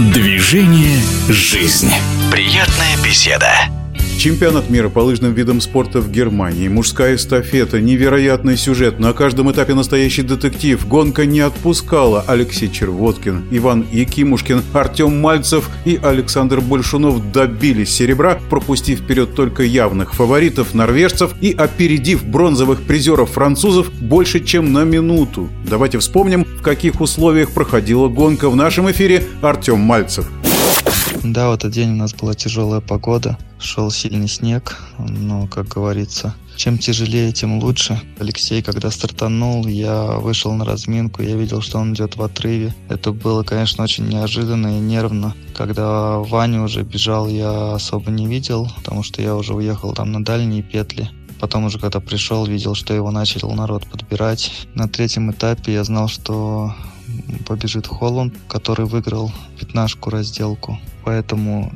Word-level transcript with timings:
Движение 0.00 0.98
«Жизнь». 1.28 1.92
Приятная 2.32 2.96
беседа. 3.04 3.52
Чемпионат 4.20 4.68
мира 4.68 4.90
по 4.90 4.98
лыжным 4.98 5.32
видам 5.32 5.62
спорта 5.62 6.02
в 6.02 6.10
Германии. 6.10 6.68
Мужская 6.68 7.14
эстафета. 7.14 7.80
Невероятный 7.80 8.58
сюжет. 8.58 8.98
На 8.98 9.14
каждом 9.14 9.50
этапе 9.50 9.72
настоящий 9.72 10.20
детектив. 10.20 10.86
Гонка 10.86 11.24
не 11.24 11.40
отпускала. 11.40 12.22
Алексей 12.26 12.70
Червоткин, 12.70 13.46
Иван 13.50 13.86
Якимушкин, 13.90 14.62
Артем 14.74 15.18
Мальцев 15.18 15.70
и 15.86 15.98
Александр 16.02 16.60
Большунов 16.60 17.32
добились 17.32 17.94
серебра, 17.94 18.38
пропустив 18.50 18.98
вперед 18.98 19.34
только 19.34 19.62
явных 19.62 20.12
фаворитов 20.12 20.74
норвежцев 20.74 21.32
и 21.40 21.52
опередив 21.52 22.22
бронзовых 22.22 22.82
призеров 22.82 23.30
французов 23.30 23.90
больше, 24.02 24.44
чем 24.44 24.74
на 24.74 24.84
минуту. 24.84 25.48
Давайте 25.66 25.98
вспомним, 25.98 26.44
в 26.44 26.60
каких 26.60 27.00
условиях 27.00 27.52
проходила 27.52 28.08
гонка 28.08 28.50
в 28.50 28.56
нашем 28.56 28.90
эфире 28.90 29.24
Артем 29.40 29.78
Мальцев. 29.78 30.26
Да, 31.22 31.50
в 31.50 31.52
этот 31.54 31.72
день 31.72 31.90
у 31.90 31.96
нас 31.96 32.14
была 32.14 32.34
тяжелая 32.34 32.80
погода, 32.80 33.38
шел 33.58 33.90
сильный 33.90 34.28
снег, 34.28 34.78
но, 34.98 35.46
как 35.48 35.68
говорится, 35.68 36.34
чем 36.56 36.78
тяжелее, 36.78 37.30
тем 37.32 37.58
лучше. 37.58 38.00
Алексей, 38.18 38.62
когда 38.62 38.90
стартанул, 38.90 39.66
я 39.66 40.18
вышел 40.18 40.52
на 40.54 40.64
разминку, 40.64 41.22
я 41.22 41.36
видел, 41.36 41.60
что 41.60 41.78
он 41.78 41.92
идет 41.92 42.16
в 42.16 42.22
отрыве. 42.22 42.74
Это 42.88 43.12
было, 43.12 43.42
конечно, 43.42 43.84
очень 43.84 44.08
неожиданно 44.08 44.78
и 44.78 44.80
нервно. 44.80 45.34
Когда 45.54 46.18
Ваня 46.18 46.62
уже 46.62 46.82
бежал, 46.84 47.28
я 47.28 47.74
особо 47.74 48.10
не 48.10 48.26
видел, 48.26 48.70
потому 48.76 49.02
что 49.02 49.20
я 49.20 49.36
уже 49.36 49.54
уехал 49.54 49.92
там 49.92 50.12
на 50.12 50.24
дальние 50.24 50.62
петли. 50.62 51.10
Потом 51.38 51.64
уже, 51.64 51.78
когда 51.78 52.00
пришел, 52.00 52.46
видел, 52.46 52.74
что 52.74 52.92
его 52.92 53.10
начал 53.10 53.50
народ 53.52 53.86
подбирать. 53.86 54.52
На 54.74 54.88
третьем 54.88 55.30
этапе 55.30 55.72
я 55.72 55.84
знал, 55.84 56.08
что 56.08 56.74
побежит 57.46 57.86
Холланд, 57.86 58.34
который 58.48 58.86
выиграл 58.86 59.32
пятнашку 59.58 60.10
разделку. 60.10 60.78
Поэтому 61.04 61.72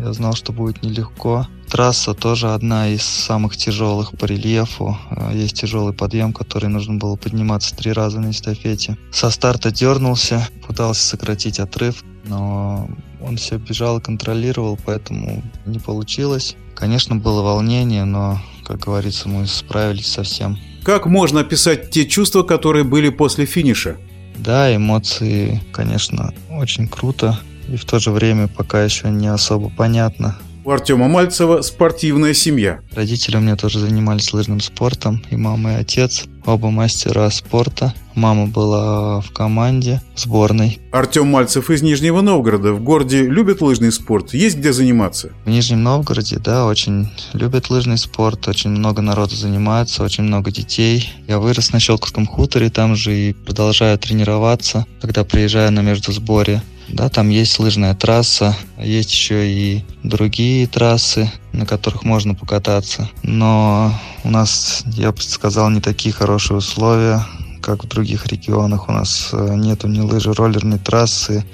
я 0.00 0.12
знал, 0.12 0.34
что 0.34 0.52
будет 0.52 0.82
нелегко. 0.82 1.46
Трасса 1.68 2.14
тоже 2.14 2.52
одна 2.54 2.88
из 2.88 3.02
самых 3.02 3.56
тяжелых 3.56 4.12
по 4.12 4.24
рельефу. 4.24 4.96
А, 5.10 5.32
есть 5.32 5.60
тяжелый 5.60 5.92
подъем, 5.92 6.32
который 6.32 6.68
нужно 6.68 6.94
было 6.94 7.16
подниматься 7.16 7.76
три 7.76 7.92
раза 7.92 8.20
на 8.20 8.30
эстафете. 8.30 8.96
Со 9.12 9.30
старта 9.30 9.70
дернулся, 9.70 10.48
пытался 10.66 11.02
сократить 11.02 11.58
отрыв, 11.58 12.02
но 12.24 12.88
он 13.20 13.36
все 13.36 13.58
бежал 13.58 13.98
и 13.98 14.02
контролировал, 14.02 14.78
поэтому 14.84 15.42
не 15.66 15.78
получилось. 15.78 16.56
Конечно, 16.74 17.16
было 17.16 17.42
волнение, 17.42 18.04
но, 18.04 18.40
как 18.64 18.80
говорится, 18.80 19.28
мы 19.28 19.46
справились 19.46 20.10
со 20.12 20.22
всем. 20.22 20.58
Как 20.84 21.06
можно 21.06 21.40
описать 21.40 21.90
те 21.90 22.06
чувства, 22.06 22.44
которые 22.44 22.84
были 22.84 23.10
после 23.10 23.44
финиша? 23.44 23.98
Да, 24.38 24.74
эмоции, 24.74 25.60
конечно, 25.72 26.32
очень 26.50 26.88
круто. 26.88 27.38
И 27.68 27.76
в 27.76 27.84
то 27.84 27.98
же 27.98 28.10
время 28.10 28.48
пока 28.48 28.82
еще 28.82 29.10
не 29.10 29.26
особо 29.28 29.68
понятно. 29.68 30.38
У 30.64 30.70
Артема 30.70 31.08
Мальцева 31.08 31.62
спортивная 31.62 32.34
семья. 32.34 32.80
Родители 32.92 33.36
у 33.36 33.40
меня 33.40 33.56
тоже 33.56 33.78
занимались 33.78 34.32
лыжным 34.32 34.60
спортом, 34.60 35.22
и 35.30 35.36
мама, 35.36 35.72
и 35.72 35.76
отец. 35.76 36.26
Оба 36.44 36.70
мастера 36.70 37.30
спорта. 37.30 37.94
Мама 38.18 38.46
была 38.48 39.20
в 39.20 39.30
команде 39.30 40.02
сборной. 40.16 40.80
Артем 40.90 41.28
Мальцев 41.28 41.70
из 41.70 41.82
Нижнего 41.82 42.20
Новгорода. 42.20 42.72
В 42.72 42.82
городе 42.82 43.22
любит 43.22 43.60
лыжный 43.60 43.92
спорт? 43.92 44.34
Есть 44.34 44.58
где 44.58 44.72
заниматься? 44.72 45.30
В 45.44 45.48
Нижнем 45.48 45.84
Новгороде, 45.84 46.40
да, 46.40 46.66
очень 46.66 47.12
любят 47.32 47.70
лыжный 47.70 47.96
спорт. 47.96 48.48
Очень 48.48 48.70
много 48.70 49.02
народу 49.02 49.36
занимается, 49.36 50.02
очень 50.02 50.24
много 50.24 50.50
детей. 50.50 51.08
Я 51.28 51.38
вырос 51.38 51.72
на 51.72 51.78
Щелковском 51.78 52.26
хуторе, 52.26 52.70
там 52.70 52.96
же 52.96 53.16
и 53.16 53.32
продолжаю 53.34 53.96
тренироваться, 53.98 54.84
когда 55.00 55.22
приезжаю 55.22 55.70
на 55.70 55.82
междусборе. 55.82 56.60
Да, 56.88 57.08
там 57.10 57.28
есть 57.28 57.58
лыжная 57.60 57.94
трасса, 57.94 58.56
есть 58.78 59.12
еще 59.12 59.48
и 59.48 59.84
другие 60.02 60.66
трассы, 60.66 61.30
на 61.52 61.66
которых 61.66 62.02
можно 62.02 62.34
покататься. 62.34 63.08
Но 63.22 63.92
у 64.24 64.30
нас, 64.30 64.82
я 64.86 65.12
бы 65.12 65.20
сказал, 65.20 65.70
не 65.70 65.80
такие 65.80 66.14
хорошие 66.14 66.56
условия, 66.56 67.24
как 67.60 67.84
в 67.84 67.88
других 67.88 68.26
регионах. 68.26 68.88
У 68.88 68.92
нас 68.92 69.30
э, 69.32 69.54
нету 69.54 69.88
ни 69.88 70.00
лыжи, 70.00 70.32
роллерной 70.32 70.78
трассы, 70.78 71.44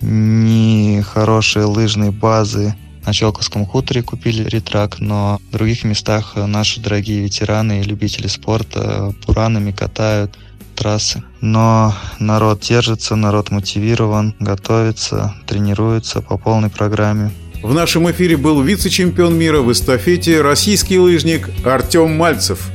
ни 0.00 1.00
хорошей 1.00 1.64
лыжной 1.64 2.10
базы. 2.10 2.74
На 3.04 3.12
Челковском 3.12 3.64
хуторе 3.66 4.02
купили 4.02 4.42
ретрак, 4.48 4.98
но 4.98 5.38
в 5.50 5.52
других 5.52 5.84
местах 5.84 6.32
наши 6.34 6.80
дорогие 6.80 7.22
ветераны 7.22 7.80
и 7.80 7.84
любители 7.84 8.26
спорта 8.26 9.14
буранами 9.26 9.70
катают 9.70 10.36
трассы. 10.74 11.22
Но 11.40 11.94
народ 12.18 12.60
держится, 12.60 13.16
народ 13.16 13.50
мотивирован, 13.50 14.34
готовится, 14.40 15.34
тренируется 15.46 16.20
по 16.20 16.36
полной 16.36 16.70
программе. 16.70 17.30
В 17.62 17.74
нашем 17.74 18.08
эфире 18.10 18.36
был 18.36 18.60
вице-чемпион 18.62 19.36
мира 19.36 19.60
в 19.60 19.72
эстафете 19.72 20.40
российский 20.42 20.98
лыжник 20.98 21.50
Артем 21.64 22.16
Мальцев. 22.16 22.70